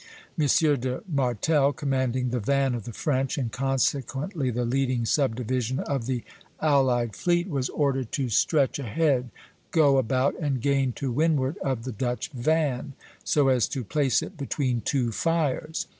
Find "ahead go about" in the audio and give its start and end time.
8.79-10.33